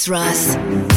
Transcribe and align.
DJ 0.00 0.89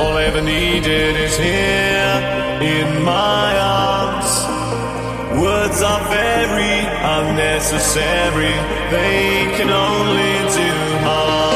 all 0.00 0.16
I 0.16 0.24
ever 0.24 0.40
needed 0.40 1.14
is 1.26 1.36
here 1.36 2.14
in 2.76 3.04
my 3.04 3.50
arms. 3.58 4.32
Words 5.38 5.82
are 5.82 6.04
very 6.08 6.78
unnecessary, 7.18 8.56
they 8.96 9.54
can 9.56 9.68
only 9.68 10.34
do 10.56 10.70
harm. 11.04 11.49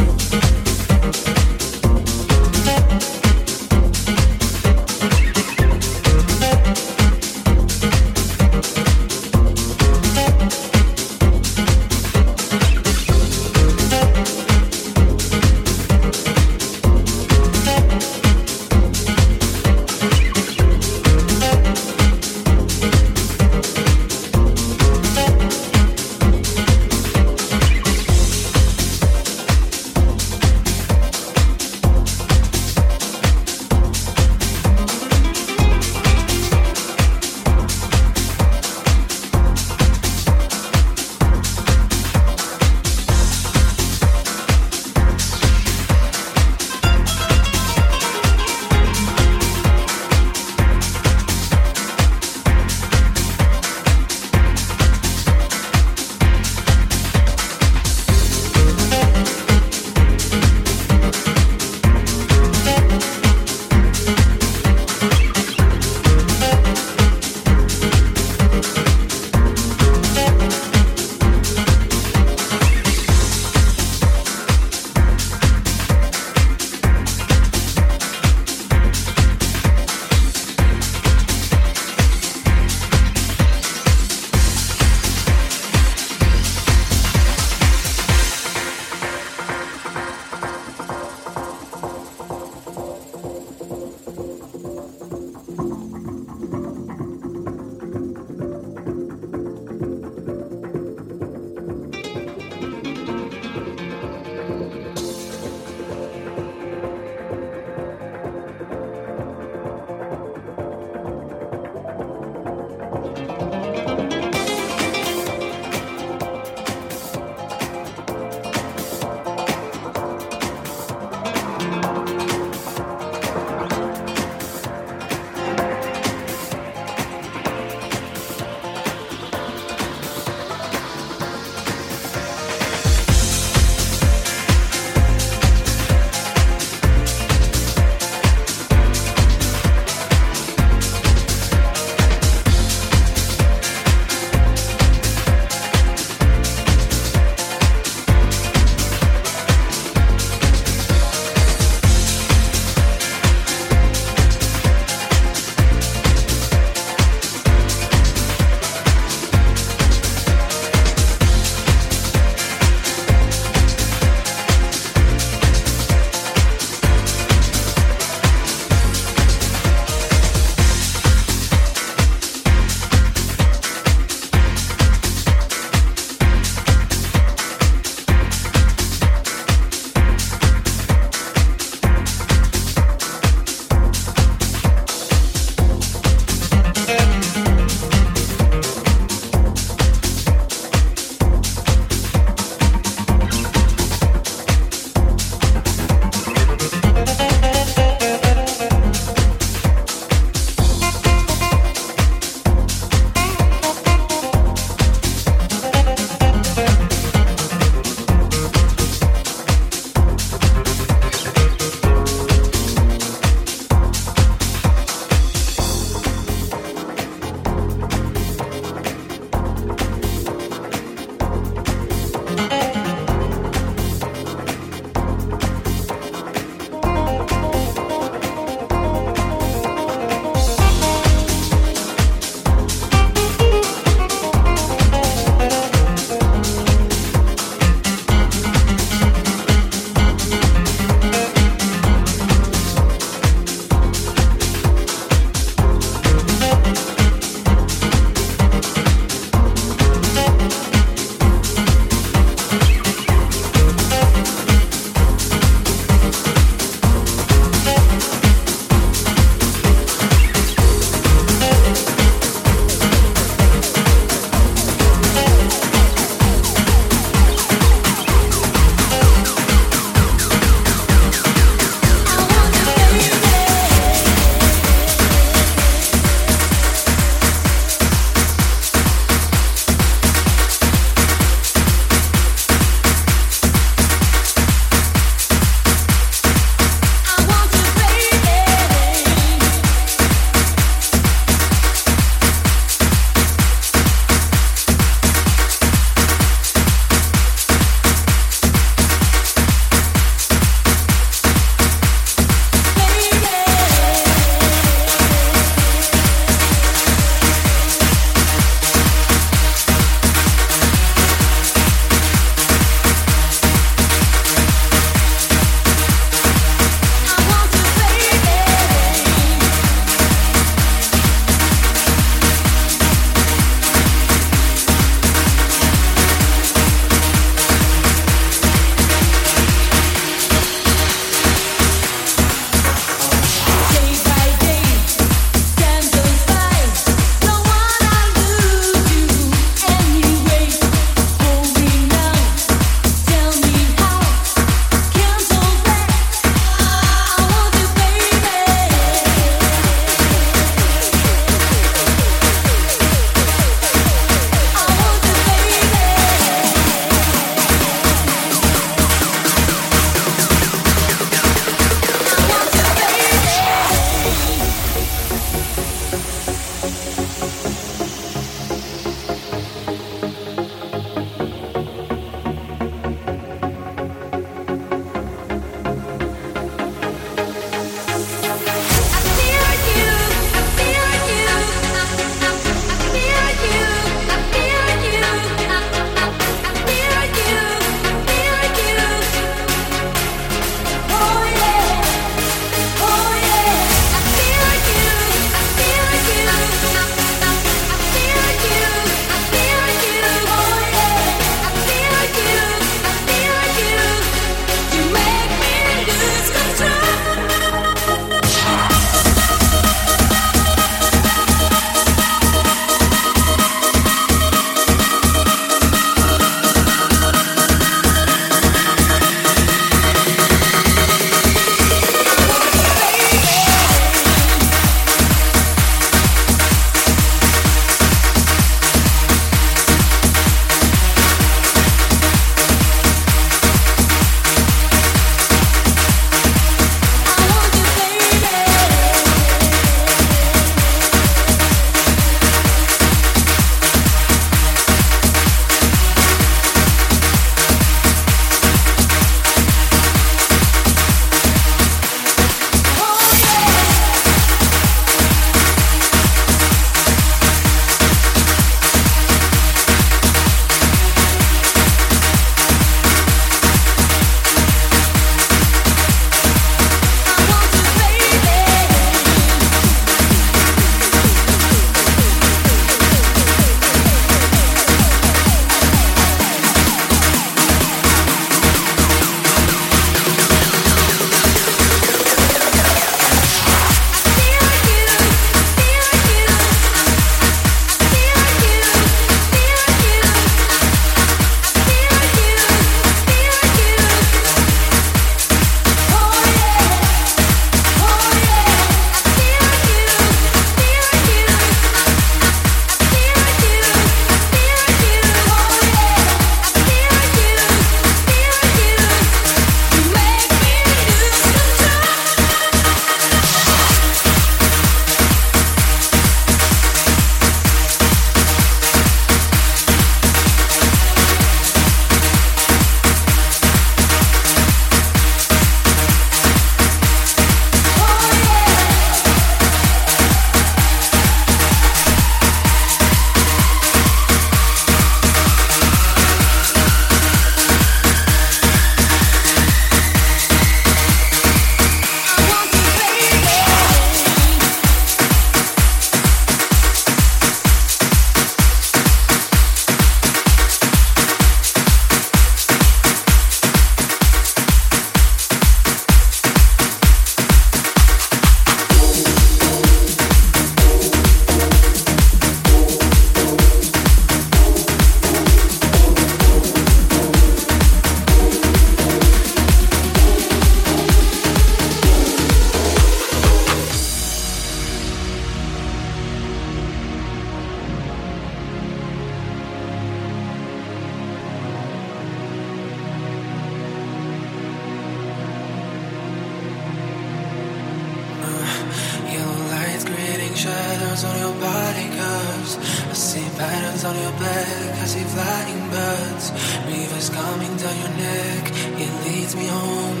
Shadows 590.42 591.04
on 591.04 591.16
your 591.20 591.34
body 591.40 591.86
curves. 591.96 592.56
I 592.90 592.94
see 592.94 593.28
patterns 593.38 593.84
on 593.84 593.94
your 593.94 594.10
back. 594.18 594.82
I 594.82 594.86
see 594.86 595.04
flying 595.14 595.61
birds. 595.72 596.26
Rivers 596.68 597.08
coming 597.10 597.54
down 597.56 597.76
your 597.84 597.94
neck. 598.08 598.44
It 598.84 598.92
leads 599.04 599.34
me 599.34 599.46
home. 599.46 600.00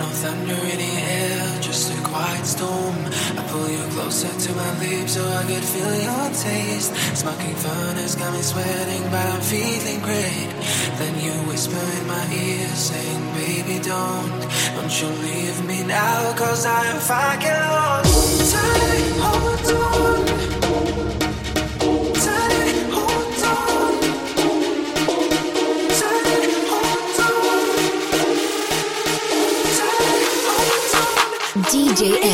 No 0.00 0.06
thunder 0.22 0.60
in 0.72 0.78
the 0.84 0.94
air, 1.22 1.60
just 1.60 1.92
a 1.94 1.98
quiet 2.02 2.44
storm. 2.44 2.96
I 3.38 3.42
pull 3.50 3.68
you 3.70 3.84
closer 3.94 4.32
to 4.44 4.50
my 4.54 4.70
lips 4.82 5.12
so 5.14 5.22
I 5.40 5.42
could 5.50 5.66
feel 5.74 5.94
your 6.08 6.28
taste. 6.34 6.90
Smoking 7.22 7.56
furnace 7.64 8.14
got 8.14 8.32
me 8.34 8.42
sweating, 8.42 9.04
but 9.12 9.24
I'm 9.34 9.40
feeling 9.40 10.00
great. 10.08 10.50
Then 10.98 11.14
you 11.24 11.32
whisper 11.48 11.84
in 11.98 12.06
my 12.06 12.24
ear, 12.32 12.68
saying, 12.68 13.24
Baby, 13.40 13.76
don't, 13.82 14.40
don't 14.76 14.94
you 15.00 15.08
leave 15.26 15.58
me 15.66 15.84
now, 15.84 16.34
cause 16.36 16.66
I'm 16.66 16.98
fucking 17.10 17.62
lost. 17.76 18.52
Tight, 18.52 19.06
hold 19.24 20.62
on. 20.62 20.65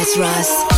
DJ 0.02 0.18
S. 0.24 0.71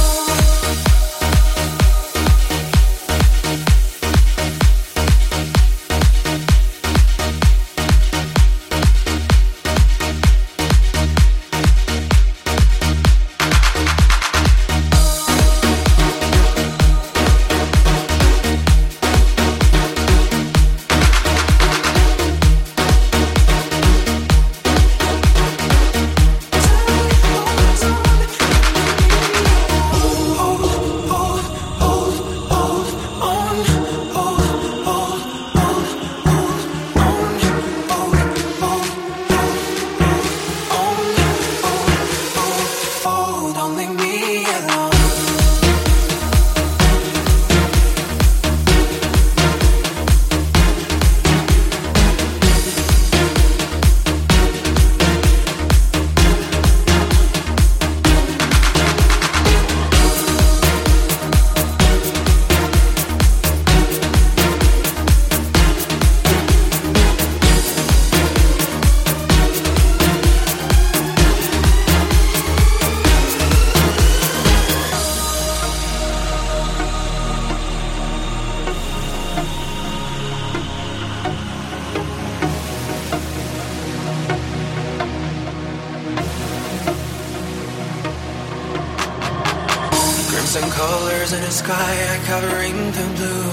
Crimson 90.45 90.71
colors 90.73 91.33
in 91.33 91.41
the 91.41 91.51
sky 91.51 91.95
are 92.13 92.23
covering 92.29 92.77
the 92.93 93.07
blue. 93.17 93.49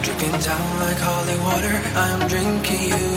Dripping 0.00 0.40
down 0.40 0.68
like 0.80 0.96
holy 0.96 1.36
water, 1.44 1.76
I'm 1.92 2.28
drinking 2.32 2.96
you. 2.96 3.12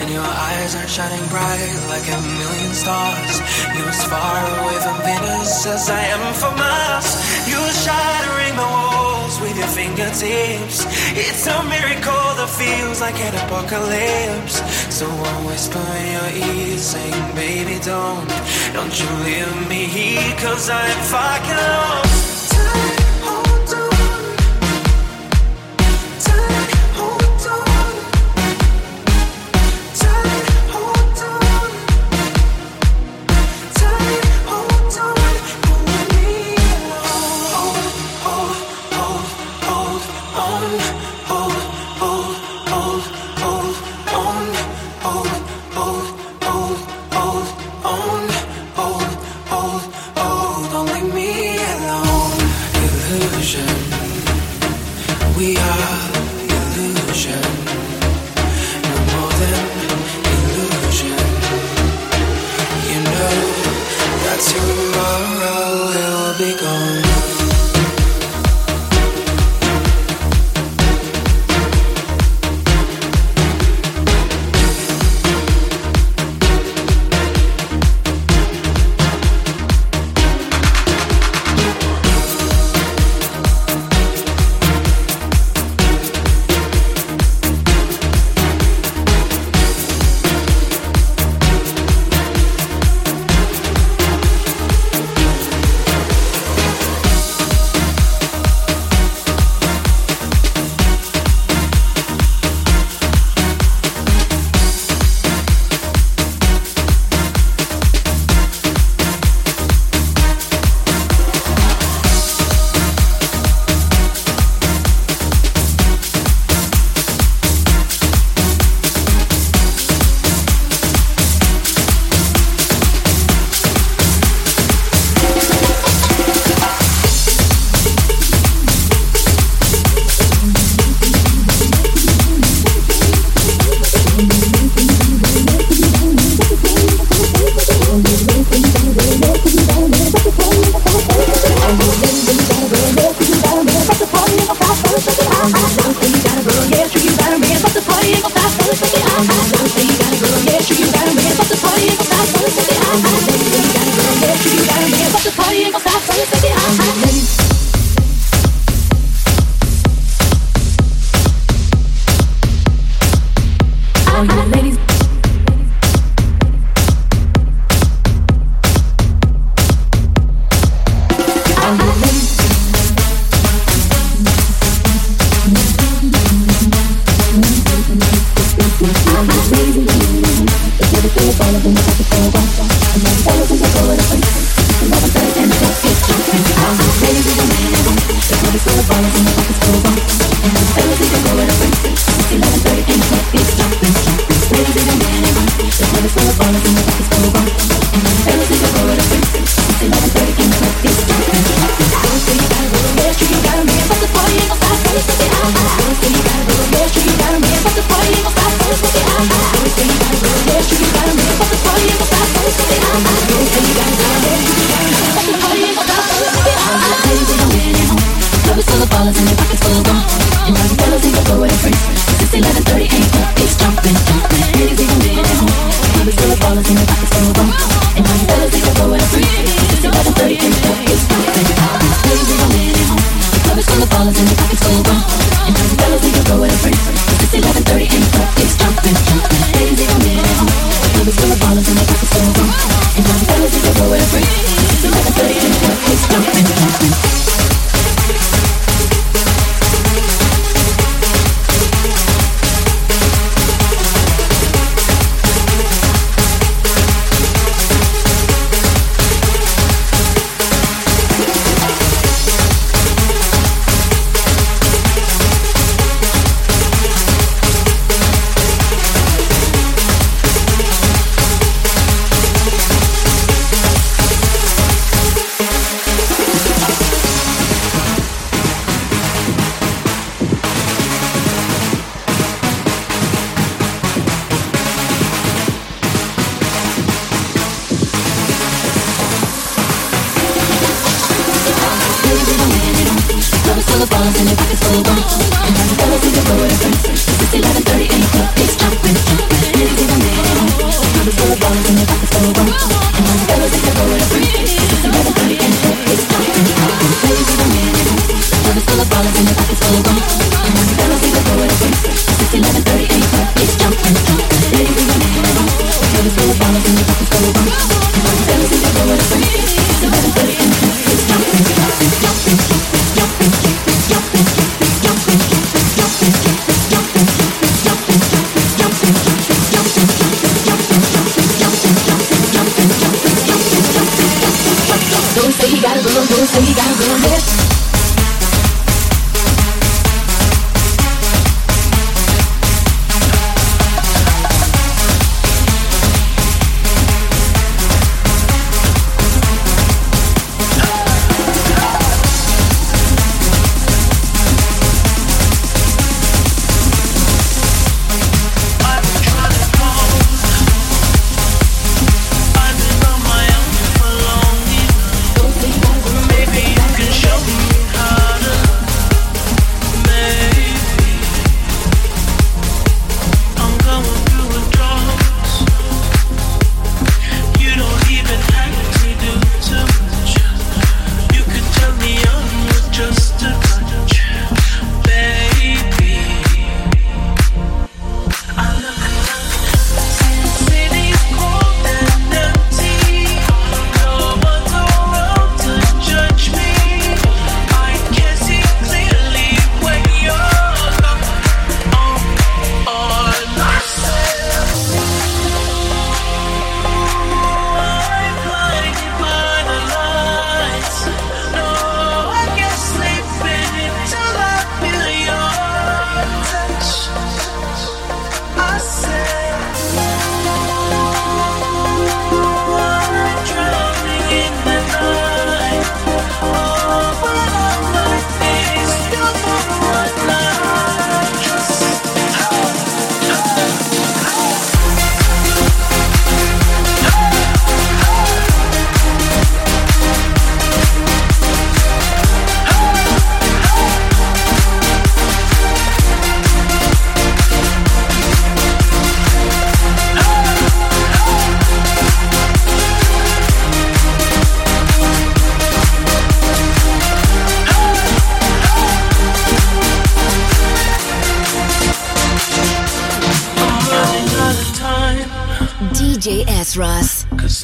And 0.00 0.08
your 0.08 0.24
eyes 0.24 0.72
are 0.74 0.88
shining 0.88 1.20
bright 1.28 1.76
like 1.92 2.08
a 2.08 2.16
million 2.16 2.72
stars. 2.72 3.34
You're 3.76 3.92
as 3.92 4.02
far 4.08 4.40
away 4.56 4.76
from 4.80 4.96
Venus 5.04 5.66
as 5.66 5.90
I 5.90 6.00
am 6.16 6.32
from 6.32 6.56
Mars. 6.56 7.08
You're 7.44 7.76
shattering 7.84 8.56
the 8.56 8.68
walls 8.72 9.36
with 9.38 9.56
your 9.60 9.68
fingertips. 9.76 10.88
It's 11.12 11.44
a 11.46 11.60
miracle 11.68 12.28
that 12.40 12.48
feels 12.56 13.02
like 13.02 13.20
an 13.20 13.36
apocalypse. 13.36 14.64
So 14.88 15.04
I'll 15.04 15.44
whisper 15.44 15.84
in 16.00 16.08
your 16.16 16.30
ear, 16.48 16.78
saying, 16.78 17.34
Baby, 17.36 17.76
don't, 17.84 18.24
don't 18.72 18.96
you 18.96 19.10
leave 19.28 19.68
me 19.68 19.84
here, 19.92 20.32
cause 20.40 20.70
I'm 20.70 21.00
fucking 21.12 21.60
lost. 21.60 22.25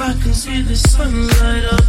I 0.01 0.14
can 0.14 0.32
see 0.32 0.62
the 0.62 0.74
sunlight. 0.74 1.82